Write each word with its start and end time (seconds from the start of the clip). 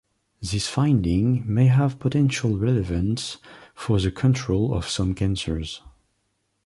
This 0.41 0.67
finding 0.67 1.43
may 1.45 1.67
have 1.67 1.99
potential 1.99 2.57
relevance 2.57 3.37
for 3.75 3.99
the 3.99 4.09
control 4.09 4.73
of 4.73 4.89
some 4.89 5.13
cancers. 5.13 5.83